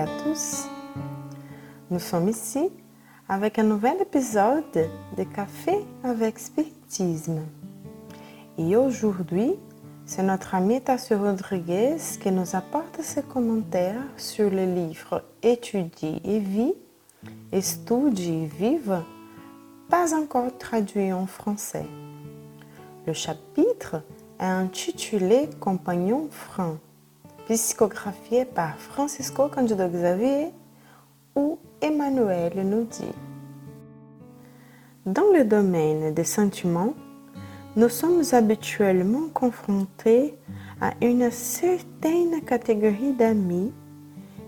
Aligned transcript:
à 0.00 0.06
tous. 0.24 0.66
Nous 1.90 1.98
sommes 1.98 2.30
ici 2.30 2.70
avec 3.28 3.58
un 3.58 3.64
nouvel 3.64 4.00
épisode 4.00 4.88
de 5.16 5.24
Café 5.24 5.84
avec 6.02 6.38
Spiritisme. 6.38 7.42
Et 8.56 8.76
aujourd'hui, 8.76 9.52
c'est 10.06 10.22
notre 10.22 10.54
ami 10.54 10.80
Tassio 10.80 11.18
Rodriguez 11.18 11.98
qui 12.18 12.30
nous 12.32 12.56
apporte 12.56 13.02
ses 13.02 13.22
commentaires 13.22 14.02
sur 14.16 14.48
le 14.48 14.64
livre 14.64 15.22
Étudier 15.42 16.20
et 16.24 16.38
vie, 16.38 16.74
Estudie 17.52 18.44
et 18.44 18.46
vive, 18.46 19.02
pas 19.90 20.14
encore 20.14 20.56
traduit 20.56 21.12
en 21.12 21.26
français. 21.26 21.86
Le 23.06 23.12
chapitre 23.12 24.02
est 24.38 24.44
intitulé 24.44 25.50
Compagnon 25.60 26.28
franc 26.30 26.78
psychographié 27.50 28.44
par 28.44 28.78
Francisco 28.78 29.48
Candido 29.48 29.88
Xavier 29.88 30.52
ou 31.34 31.58
Emmanuel 31.80 32.52
nous 32.64 32.84
dit. 32.84 33.12
Dans 35.04 35.32
le 35.34 35.44
domaine 35.44 36.14
des 36.14 36.22
sentiments, 36.22 36.94
nous 37.74 37.88
sommes 37.88 38.22
habituellement 38.30 39.28
confrontés 39.34 40.38
à 40.80 40.92
une 41.02 41.28
certaine 41.32 42.40
catégorie 42.42 43.14
d'amis 43.14 43.72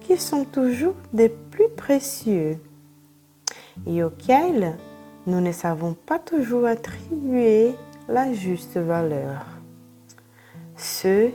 qui 0.00 0.16
sont 0.16 0.46
toujours 0.46 0.96
des 1.12 1.28
plus 1.28 1.68
précieux 1.76 2.58
et 3.86 4.02
auxquels 4.04 4.78
nous 5.26 5.42
ne 5.42 5.52
savons 5.52 5.92
pas 5.92 6.18
toujours 6.18 6.64
attribuer 6.64 7.74
la 8.08 8.32
juste 8.32 8.78
valeur. 8.78 9.44
Ceux 10.76 11.32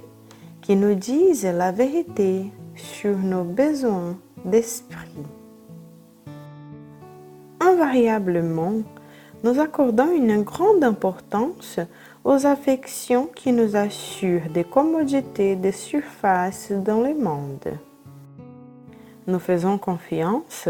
qui 0.61 0.75
nous 0.75 0.95
disent 0.95 1.45
la 1.45 1.71
vérité 1.71 2.51
sur 2.75 3.17
nos 3.17 3.43
besoins 3.43 4.17
d'esprit. 4.45 5.25
Invariablement, 7.59 8.81
nous 9.43 9.59
accordons 9.59 10.15
une 10.15 10.43
grande 10.43 10.83
importance 10.83 11.79
aux 12.23 12.45
affections 12.45 13.27
qui 13.35 13.51
nous 13.51 13.75
assurent 13.75 14.49
des 14.53 14.63
commodités 14.63 15.55
de 15.55 15.71
surface 15.71 16.71
dans 16.71 17.01
le 17.01 17.15
monde. 17.15 17.77
Nous 19.27 19.39
faisons 19.39 19.77
confiance 19.77 20.67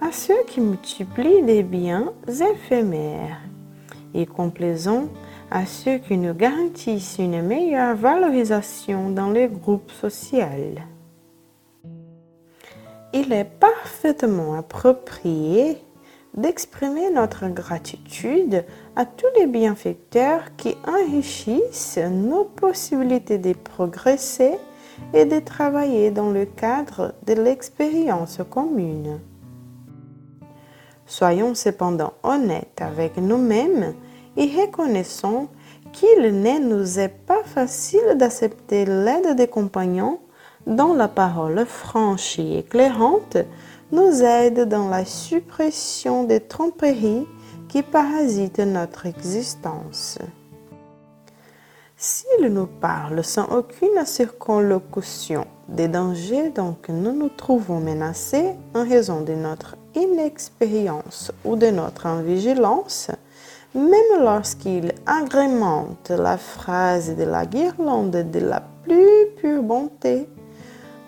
à 0.00 0.12
ceux 0.12 0.42
qui 0.46 0.60
multiplient 0.60 1.42
des 1.42 1.62
biens 1.62 2.12
éphémères 2.28 3.40
et 4.14 4.26
complaisons 4.26 5.08
à 5.50 5.66
ceux 5.66 5.98
qui 5.98 6.16
nous 6.16 6.34
garantissent 6.34 7.18
une 7.18 7.42
meilleure 7.42 7.96
valorisation 7.96 9.10
dans 9.10 9.30
les 9.30 9.48
groupes 9.48 9.90
sociaux. 9.90 10.40
Il 13.12 13.32
est 13.32 13.44
parfaitement 13.44 14.54
approprié 14.54 15.78
d'exprimer 16.36 17.10
notre 17.10 17.46
gratitude 17.48 18.64
à 18.96 19.06
tous 19.06 19.28
les 19.38 19.46
bienfaiteurs 19.46 20.56
qui 20.56 20.76
enrichissent 20.86 21.98
nos 21.98 22.44
possibilités 22.44 23.38
de 23.38 23.52
progresser 23.52 24.58
et 25.12 25.24
de 25.24 25.38
travailler 25.38 26.10
dans 26.10 26.30
le 26.30 26.44
cadre 26.44 27.14
de 27.26 27.34
l'expérience 27.34 28.40
commune. 28.50 29.20
Soyons 31.06 31.54
cependant 31.54 32.14
honnêtes 32.22 32.80
avec 32.80 33.16
nous-mêmes 33.16 33.94
et 34.36 34.50
reconnaissons 34.60 35.48
qu'il 35.92 36.40
ne 36.40 36.58
nous 36.58 36.98
est 36.98 37.08
pas 37.26 37.42
facile 37.44 38.16
d'accepter 38.16 38.84
l'aide 38.84 39.36
des 39.36 39.48
compagnons 39.48 40.18
dont 40.66 40.94
la 40.94 41.08
parole 41.08 41.64
franche 41.66 42.38
et 42.38 42.58
éclairante 42.58 43.36
nous 43.92 44.22
aide 44.22 44.68
dans 44.68 44.88
la 44.88 45.04
suppression 45.04 46.24
des 46.24 46.40
tromperies 46.40 47.26
qui 47.68 47.82
parasitent 47.82 48.60
notre 48.60 49.06
existence. 49.06 50.18
S'il 51.96 52.48
nous 52.48 52.66
parle 52.66 53.22
sans 53.22 53.46
aucune 53.46 54.04
circonlocution 54.04 55.46
des 55.68 55.88
dangers 55.88 56.50
dont 56.50 56.76
nous 56.88 57.12
nous 57.12 57.28
trouvons 57.28 57.80
menacés 57.80 58.52
en 58.74 58.82
raison 58.82 59.20
de 59.22 59.32
notre 59.32 59.76
inexpérience 59.94 61.32
ou 61.44 61.56
de 61.56 61.68
notre 61.68 62.06
invigilance, 62.06 63.10
même 63.74 64.22
lorsqu'il 64.22 64.92
agrémente 65.04 66.10
la 66.10 66.36
phrase 66.38 67.16
de 67.16 67.24
la 67.24 67.44
guirlande 67.44 68.30
de 68.30 68.38
la 68.38 68.62
plus 68.84 69.26
pure 69.36 69.62
bonté, 69.62 70.28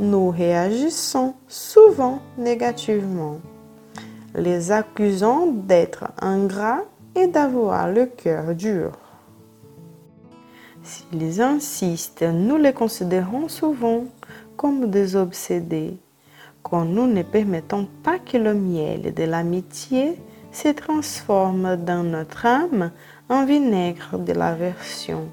nous 0.00 0.31
réagissons 0.31 1.34
souvent 1.47 2.21
négativement, 2.37 3.38
les 4.34 4.72
accusant 4.72 5.47
d'être 5.47 6.09
ingrats 6.21 6.82
et 7.15 7.28
d'avoir 7.28 7.88
le 7.88 8.06
cœur 8.06 8.55
dur. 8.55 8.93
S'ils 10.82 11.41
insistent, 11.41 12.22
nous 12.22 12.56
les 12.56 12.72
considérons 12.72 13.49
souvent 13.49 14.05
comme 14.56 14.91
des 14.91 15.16
obsédés, 15.16 15.97
quand 16.62 16.84
nous 16.84 17.06
ne 17.06 17.22
permettons 17.22 17.88
pas 18.03 18.19
que 18.19 18.37
le 18.37 18.55
miel 18.55 19.15
de 19.15 19.25
l'amitié 19.25 20.19
se 20.56 20.69
transforme 20.69 21.77
dans 21.77 22.03
notre 22.03 22.47
âme 22.47 22.91
en 23.28 23.44
vinaigre 23.44 24.19
de 24.19 24.33
l'aversion, 24.33 25.28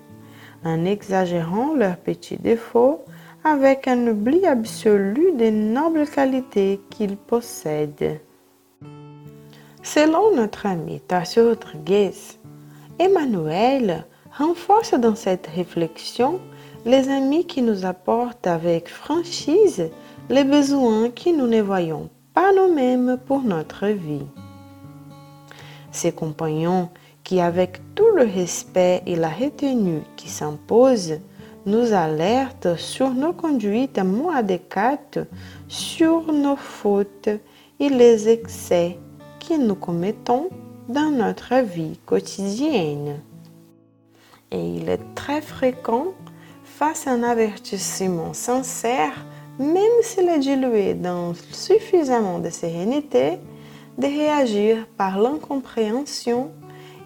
en 0.65 0.83
exagérant 0.83 1.73
leurs 1.75 1.95
petits 1.95 2.35
défauts 2.35 2.99
avec 3.45 3.87
un 3.87 4.07
oubli 4.07 4.45
absolu 4.45 5.31
des 5.37 5.51
nobles 5.51 6.07
qualités 6.07 6.81
qu'ils 6.89 7.15
possèdent. 7.15 8.19
Selon 9.81 10.35
notre 10.35 10.65
ami 10.65 10.99
Tarsio 10.99 11.47
Rodriguez, 11.49 12.15
Emmanuel 12.99 14.05
renforce 14.37 14.93
dans 14.93 15.15
cette 15.15 15.47
réflexion 15.47 16.41
les 16.85 17.07
amis 17.07 17.45
qui 17.45 17.61
nous 17.61 17.85
apportent 17.85 18.47
avec 18.47 18.89
franchise 18.89 19.89
les 20.29 20.43
besoins 20.43 21.09
que 21.11 21.29
nous 21.29 21.47
ne 21.47 21.61
voyons 21.61 22.09
pas 22.33 22.51
nous-mêmes 22.51 23.17
pour 23.25 23.41
notre 23.41 23.87
vie. 23.87 24.25
Ses 25.93 26.11
compagnons 26.11 26.89
qui, 27.23 27.39
avec 27.39 27.79
tout 27.95 28.09
le 28.15 28.23
respect 28.23 29.01
et 29.05 29.15
la 29.15 29.29
retenue 29.29 30.01
qui 30.17 30.27
s'imposent, 30.27 31.19
nous 31.65 31.93
alertent 31.93 32.75
sur 32.75 33.11
nos 33.11 33.31
conduites 33.31 33.99
moins 33.99 34.37
adéquates, 34.37 35.19
sur 35.69 36.33
nos 36.33 36.57
fautes 36.57 37.29
et 37.79 37.89
les 37.89 38.27
excès 38.27 38.97
que 39.39 39.55
nous 39.57 39.75
commettons 39.75 40.49
dans 40.89 41.11
notre 41.11 41.61
vie 41.61 41.97
quotidienne. 42.05 43.21
Et 44.51 44.59
il 44.59 44.89
est 44.89 45.15
très 45.15 45.41
fréquent, 45.41 46.07
face 46.63 47.07
à 47.07 47.11
un 47.11 47.23
avertissement 47.23 48.33
sincère, 48.33 49.25
même 49.59 50.01
s'il 50.01 50.27
est 50.27 50.39
dilué 50.39 50.95
dans 50.95 51.33
suffisamment 51.51 52.39
de 52.39 52.49
sérénité, 52.49 53.37
de 53.97 54.07
réagir 54.07 54.87
par 54.97 55.19
l'incompréhension 55.19 56.51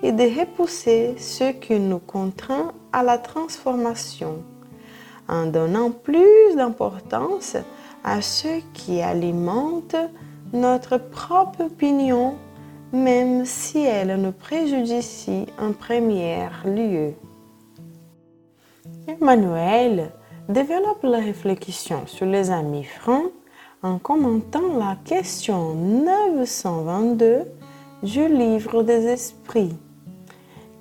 et 0.03 0.11
de 0.11 0.23
repousser 0.23 1.15
ce 1.17 1.51
qui 1.51 1.79
nous 1.79 1.99
contraint 1.99 2.71
à 2.93 3.03
la 3.03 3.17
transformation, 3.17 4.43
en 5.27 5.47
donnant 5.47 5.91
plus 5.91 6.55
d'importance 6.55 7.57
à 8.03 8.21
ce 8.21 8.61
qui 8.73 9.01
alimente 9.01 9.95
notre 10.53 10.97
propre 10.97 11.65
opinion, 11.65 12.35
même 12.93 13.45
si 13.45 13.79
elle 13.79 14.15
nous 14.21 14.31
préjudicie 14.31 15.45
en 15.59 15.73
premier 15.73 16.47
lieu. 16.63 17.13
Emmanuel 19.07 20.11
développe 20.47 21.03
la 21.03 21.19
réflexion 21.19 22.03
sur 22.05 22.25
les 22.25 22.51
amis 22.51 22.85
francs 22.85 23.31
en 23.87 23.99
commentant 23.99 24.77
la 24.77 24.97
question 25.05 25.73
922 25.73 27.45
du 28.03 28.27
livre 28.27 28.83
des 28.83 29.07
esprits, 29.07 29.75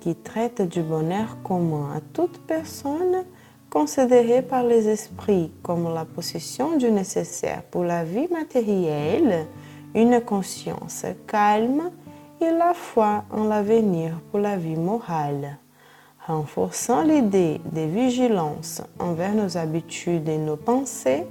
qui 0.01 0.13
traite 0.13 0.61
du 0.61 0.81
bonheur 0.81 1.37
commun 1.41 1.93
à 1.95 2.01
toute 2.01 2.37
personne 2.45 3.23
considérée 3.69 4.41
par 4.41 4.63
les 4.63 4.89
esprits 4.89 5.51
comme 5.63 5.93
la 5.93 6.03
possession 6.03 6.75
du 6.75 6.91
nécessaire 6.91 7.63
pour 7.63 7.85
la 7.85 8.03
vie 8.03 8.27
matérielle, 8.29 9.47
une 9.95 10.19
conscience 10.19 11.05
calme 11.27 11.91
et 12.41 12.51
la 12.51 12.73
foi 12.73 13.23
en 13.31 13.45
l'avenir 13.45 14.19
pour 14.31 14.41
la 14.41 14.57
vie 14.57 14.75
morale 14.75 15.57
renforçant 16.27 17.03
l'idée 17.03 17.61
de 17.71 17.81
vigilance 17.81 18.81
envers 18.99 19.33
nos 19.33 19.55
habitudes 19.57 20.27
et 20.27 20.37
nos 20.37 20.57
pensées 20.57 21.25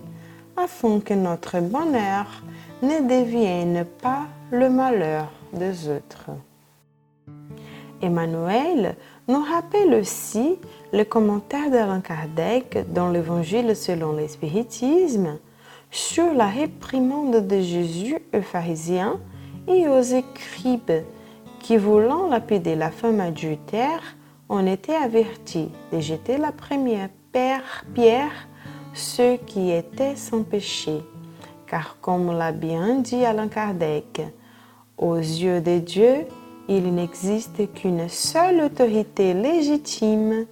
afin 0.56 1.00
que 1.00 1.14
notre 1.14 1.60
bonheur 1.60 2.42
ne 2.82 3.00
devienne 3.08 3.84
pas 4.02 4.26
le 4.50 4.68
malheur 4.68 5.30
des 5.52 5.88
autres. 5.88 6.30
Emmanuel 8.02 8.96
nous 9.28 9.42
rappelle 9.42 9.94
aussi 9.94 10.58
le 10.92 11.04
commentaire 11.04 11.70
d'Alain 11.70 12.00
Kardec 12.00 12.92
dans 12.92 13.08
l'Évangile 13.08 13.74
selon 13.74 14.12
l'Espiritisme 14.12 15.38
sur 15.90 16.32
la 16.34 16.46
réprimande 16.46 17.46
de 17.46 17.60
Jésus 17.60 18.18
aux 18.34 18.42
pharisiens 18.42 19.18
et 19.66 19.88
aux 19.88 20.02
écribes 20.02 21.02
qui, 21.60 21.76
voulant 21.76 22.28
lapider 22.28 22.76
la 22.76 22.90
femme 22.90 23.20
adultère, 23.20 24.02
ont 24.48 24.66
été 24.66 24.94
avertis 24.94 25.70
de 25.92 26.00
jeter 26.00 26.36
la 26.36 26.52
première 26.52 27.08
pierre 27.32 28.46
ceux 28.96 29.36
qui 29.36 29.70
étaient 29.70 30.16
sans 30.16 30.42
péché. 30.42 31.02
Car 31.66 31.98
comme 32.00 32.36
l'a 32.36 32.52
bien 32.52 33.00
dit 33.00 33.24
Alain 33.24 33.48
Kardec, 33.48 34.22
aux 34.96 35.16
yeux 35.16 35.60
de 35.60 35.78
Dieu, 35.78 36.26
il 36.68 36.94
n'existe 36.94 37.72
qu'une 37.74 38.08
seule 38.08 38.60
autorité 38.62 39.34
légitime, 39.34 40.46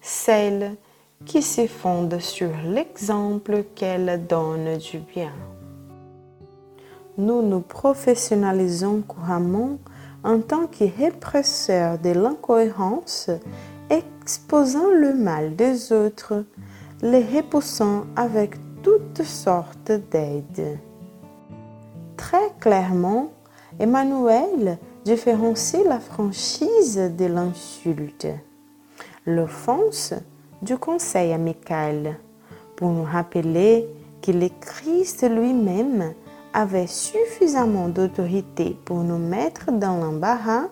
celle 0.00 0.76
qui 1.24 1.42
se 1.42 1.66
fonde 1.66 2.18
sur 2.18 2.50
l'exemple 2.66 3.64
qu'elle 3.74 4.26
donne 4.26 4.78
du 4.78 4.98
bien. 4.98 5.32
Nous 7.18 7.42
nous 7.42 7.60
professionnalisons 7.60 9.02
couramment 9.06 9.78
en 10.24 10.40
tant 10.40 10.66
que 10.66 10.84
répresseurs 10.98 11.98
de 11.98 12.10
l'incohérence, 12.10 13.30
exposant 13.90 14.90
le 14.90 15.14
mal 15.14 15.54
des 15.54 15.92
autres, 15.92 16.44
les 17.02 17.24
repoussant 17.24 18.04
avec 18.14 18.54
toutes 18.82 19.24
sortes 19.24 19.90
d'aides. 20.10 20.78
Très 22.16 22.52
clairement, 22.60 23.32
Emmanuel 23.80 24.78
différencie 25.04 25.84
la 25.84 25.98
franchise 25.98 27.12
de 27.18 27.24
l'insulte, 27.26 28.28
l'offense 29.26 30.14
du 30.62 30.76
conseil 30.76 31.32
amical, 31.32 32.18
pour 32.76 32.90
nous 32.90 33.04
rappeler 33.04 33.88
que 34.22 34.30
le 34.30 34.48
Christ 34.60 35.28
lui-même 35.28 36.14
avait 36.54 36.86
suffisamment 36.86 37.88
d'autorité 37.88 38.76
pour 38.84 38.98
nous 38.98 39.18
mettre 39.18 39.72
dans 39.72 39.96
l'embarras, 39.96 40.68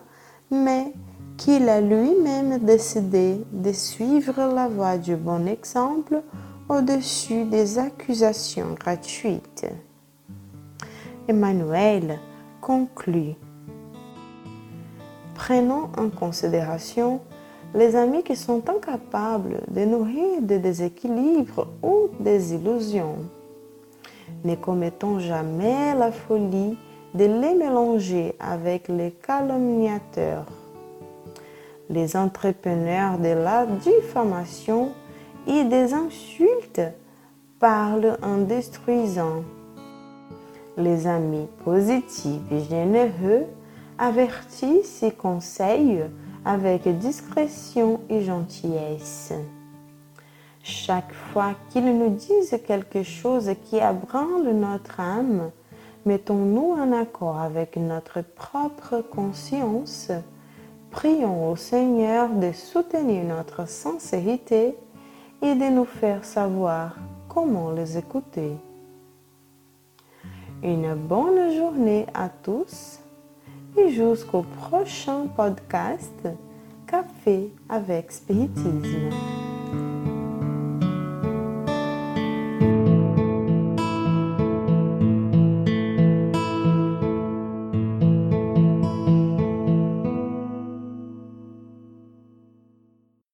mais 0.53 0.93
qu'il 1.41 1.71
a 1.71 1.81
lui-même 1.81 2.59
décidé 2.59 3.41
de 3.51 3.73
suivre 3.73 4.53
la 4.55 4.69
voie 4.69 4.99
du 4.99 5.17
bon 5.17 5.47
exemple 5.49 6.21
au-dessus 6.69 7.45
des 7.45 7.79
accusations 7.79 8.75
gratuites. 8.79 9.65
Emmanuel 11.27 12.19
conclut. 12.61 13.37
Prenons 15.35 15.89
en 15.97 16.11
considération 16.11 17.23
les 17.75 17.97
amis 17.97 18.23
qui 18.23 18.37
sont 18.37 18.63
incapables 18.69 19.63
de 19.71 19.87
nourrir 19.87 20.43
des 20.43 20.59
déséquilibres 20.59 21.69
ou 21.83 22.09
des 22.21 22.53
illusions. 22.53 23.17
Ne 24.45 24.57
commettons 24.57 25.19
jamais 25.19 25.95
la 25.95 26.13
folie 26.13 26.77
de 27.15 27.25
les 27.25 27.55
mélanger 27.55 28.35
avec 28.39 28.89
les 28.89 29.13
calomniateurs, 29.13 30.45
les 31.91 32.17
entrepreneurs 32.17 33.19
de 33.19 33.35
la 33.35 33.67
diffamation 33.67 34.93
et 35.47 35.65
des 35.65 35.93
insultes 35.93 36.81
parlent 37.59 38.17
en 38.23 38.39
détruisant. 38.39 39.43
Les 40.77 41.07
amis 41.09 41.49
positifs 41.65 42.41
et 42.51 42.61
généreux 42.61 43.47
avertissent 43.99 45.03
et 45.03 45.11
conseillent 45.11 46.05
avec 46.45 46.89
discrétion 46.99 48.01
et 48.09 48.23
gentillesse. 48.23 49.35
Chaque 50.63 51.13
fois 51.13 51.55
qu'ils 51.71 51.99
nous 51.99 52.11
disent 52.11 52.59
quelque 52.67 53.03
chose 53.03 53.51
qui 53.65 53.81
abranle 53.81 54.51
notre 54.53 55.01
âme, 55.01 55.51
mettons-nous 56.07 56.77
en 56.79 56.93
accord 56.93 57.39
avec 57.39 57.77
notre 57.77 58.23
propre 58.23 59.03
conscience. 59.03 60.13
Prions 60.91 61.51
au 61.51 61.57
Seigneur 61.57 62.29
de 62.31 62.51
soutenir 62.53 63.25
notre 63.25 63.69
sincérité 63.69 64.75
et 65.41 65.55
de 65.55 65.71
nous 65.71 65.85
faire 65.85 66.25
savoir 66.25 66.97
comment 67.29 67.71
les 67.71 67.97
écouter. 67.97 68.57
Une 70.63 70.95
bonne 70.95 71.55
journée 71.57 72.07
à 72.13 72.29
tous 72.29 72.99
et 73.77 73.91
jusqu'au 73.91 74.43
prochain 74.43 75.27
podcast 75.37 76.29
Café 76.87 77.53
avec 77.69 78.11
Spiritisme. 78.11 79.11